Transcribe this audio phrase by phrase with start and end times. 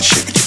[0.00, 0.39] Girl,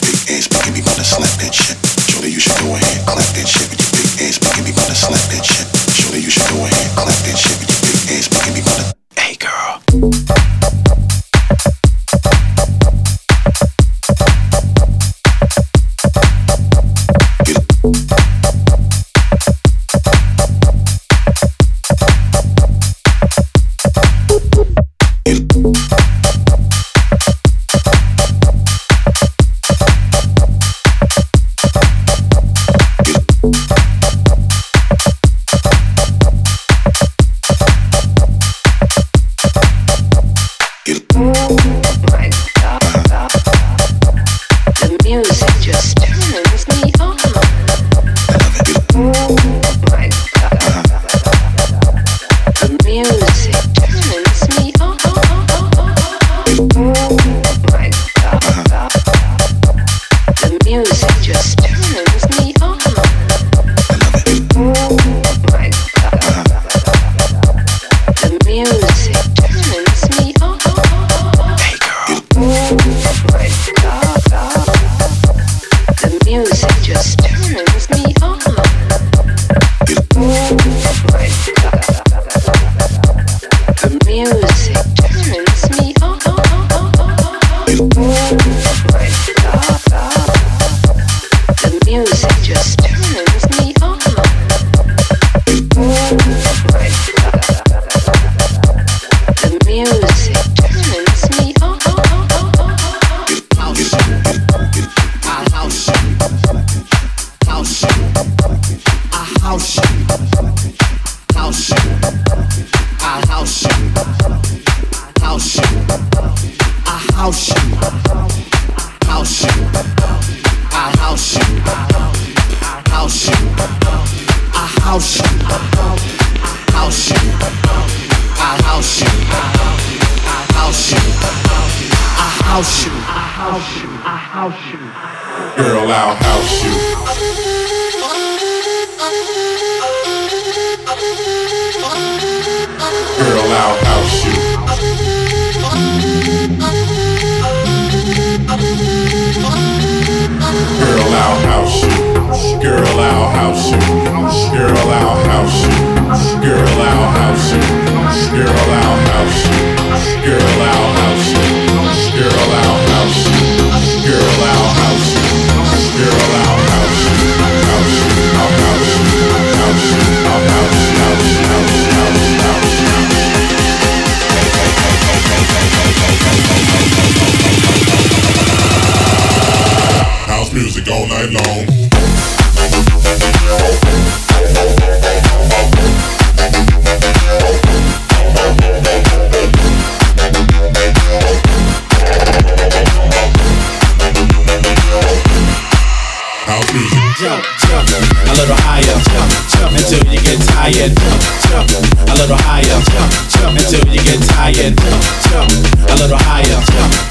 [204.63, 205.51] get tired.
[205.91, 206.59] A little higher,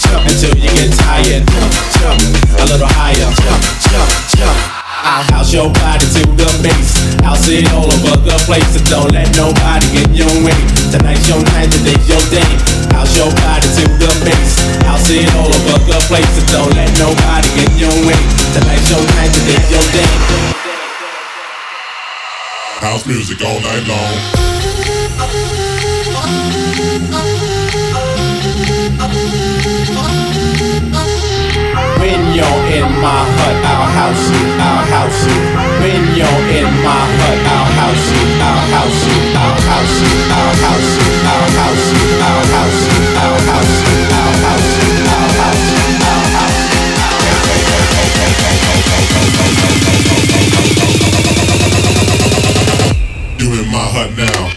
[0.01, 1.45] jump until you get tired.
[2.01, 2.17] Jump
[2.57, 3.29] A little higher.
[3.29, 4.57] Jump, jump.
[5.05, 6.97] I'll house your body to the base.
[7.21, 8.73] I'll sit all over the place.
[8.73, 10.57] And don't let nobody in your way.
[10.89, 12.49] Tonight's your night, today's your day.
[12.97, 14.57] I'll house your body to the base.
[14.89, 16.33] I'll sit all over the place.
[16.41, 18.21] And don't let nobody in your way.
[18.57, 20.72] Tonight's your night, today's your day.
[22.83, 24.13] House music all night long.
[32.01, 35.39] When you're in my hut, I'll house you, I'll house you.
[35.79, 40.55] When you're in my hut, I'll house you, I'll house you, I'll house you, I'll
[40.67, 44.22] house you, I'll house you, I'll house you, I'll house you,
[53.93, 54.49] hut now.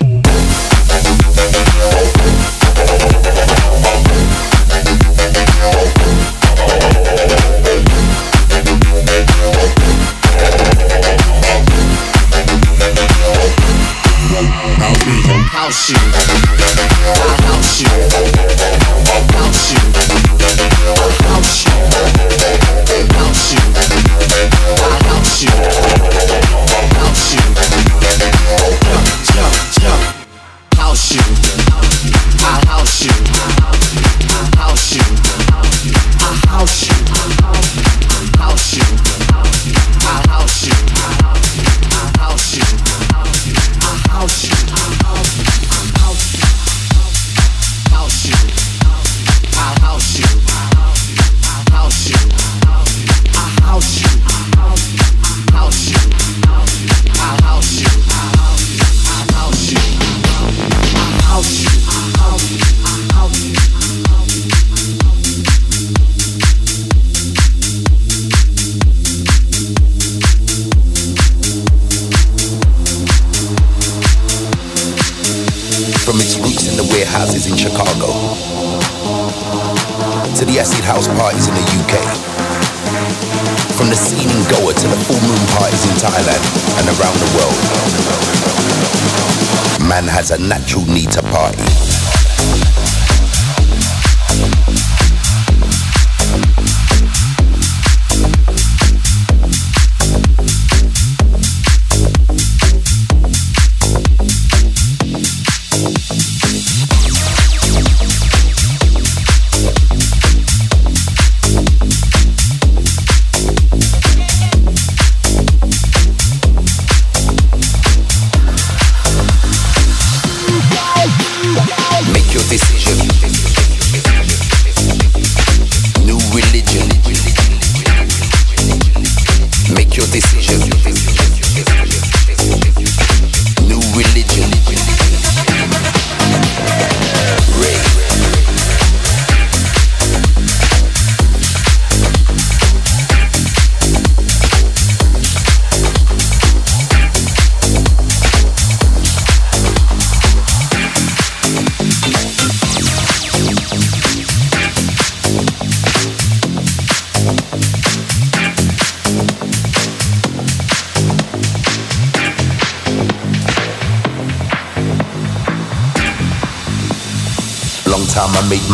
[15.51, 15.97] house you.
[17.45, 17.89] House you.
[19.25, 19.71] House
[23.51, 23.65] you.
[25.03, 25.51] House you.
[26.95, 27.54] House you.
[80.95, 81.93] House parties in the UK.
[83.75, 86.39] From the scene in Goa to the full moon parties in Thailand
[86.79, 87.59] and around the world.
[89.89, 92.84] Man has a natural need to party.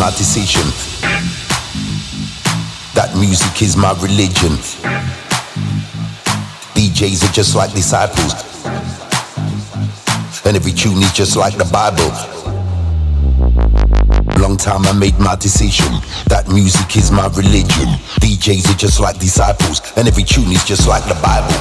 [0.02, 0.66] My decision.
[2.96, 4.58] That music is my religion.
[6.74, 8.34] DJs are just like disciples.
[10.44, 12.10] And every tune is just like the Bible.
[14.42, 15.94] Long time I made my decision.
[16.32, 17.92] That music is my religion.
[18.24, 21.52] DJs are just like disciples, and every tune is just like the Bible.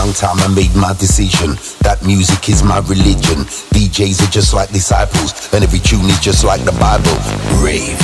[0.00, 1.60] Long time I made my decision.
[1.84, 3.44] That music is my religion.
[3.76, 7.12] DJs are just like disciples, and every tune is just like the Bible.
[7.60, 8.00] Rave.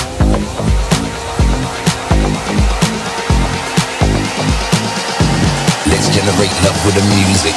[5.89, 7.57] Let's generate love with the music.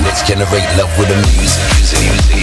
[0.00, 1.72] Let's generate love with the music.
[1.92, 2.41] music, music,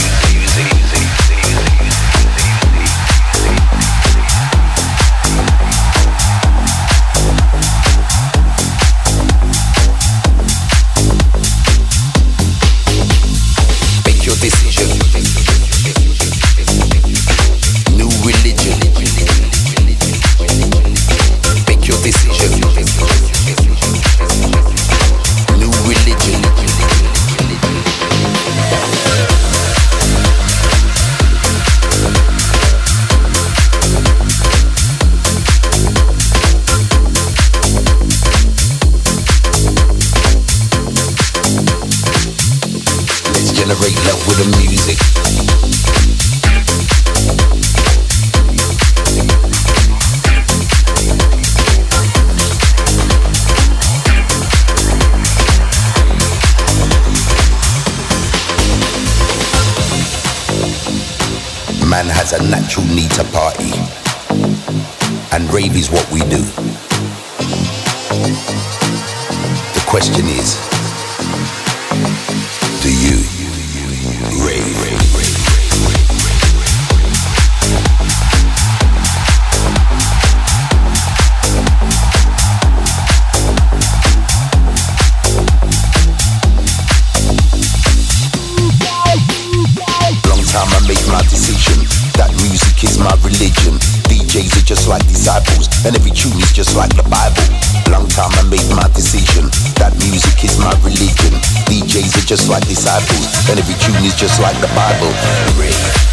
[102.30, 105.12] just like disciples, and every tune is just like the Bible.
[105.56, 106.09] Break.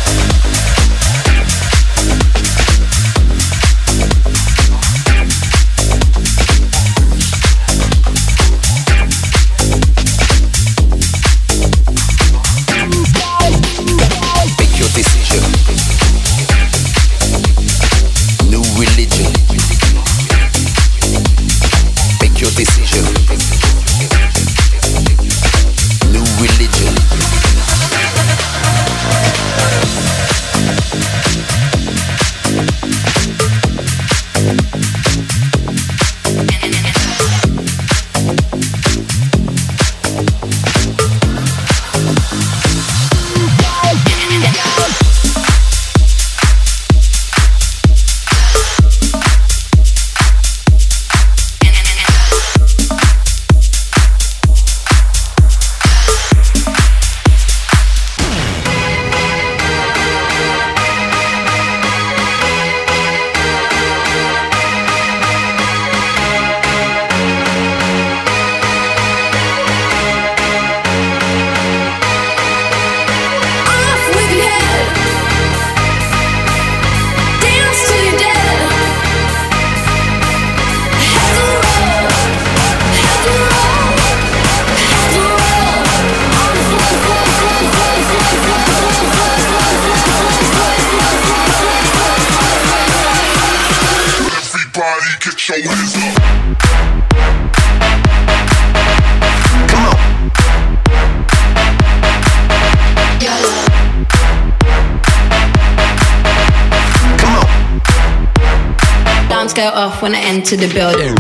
[110.53, 111.17] into the building.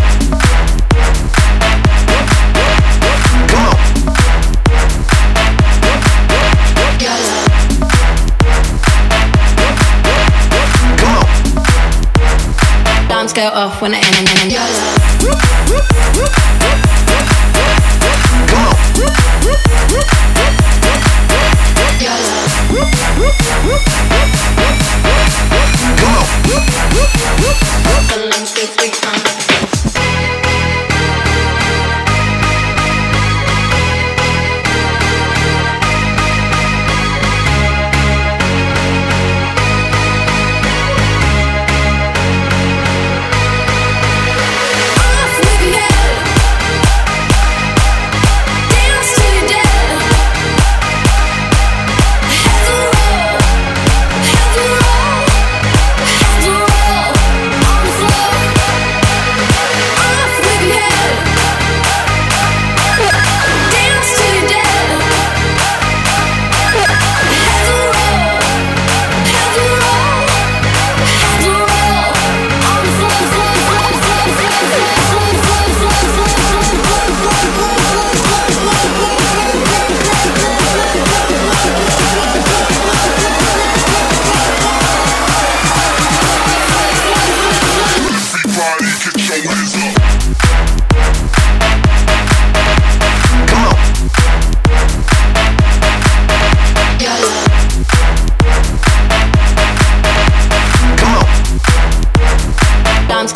[13.34, 14.52] Go off when I end and
[18.48, 18.86] Come on.
[28.08, 28.95] Come on.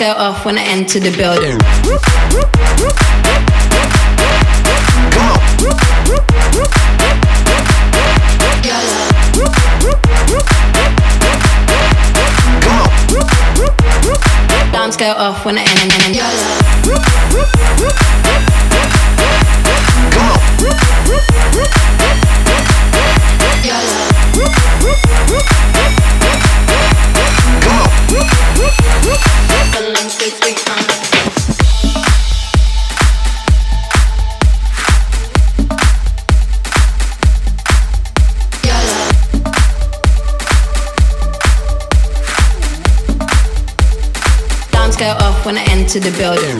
[0.00, 1.58] go off when I enter the building.
[5.10, 5.40] Come on.
[14.72, 15.98] Come go off when I enter.
[15.98, 16.59] the building.
[45.96, 46.59] Into the building.